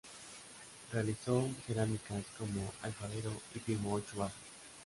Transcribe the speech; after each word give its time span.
Realizó 0.91 1.47
cerámicas 1.67 2.23
como 2.39 2.73
alfarero 2.81 3.33
y 3.53 3.59
firmó 3.59 3.93
ocho 3.93 4.17
vasos. 4.17 4.33